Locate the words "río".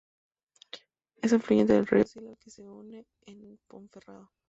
1.85-2.03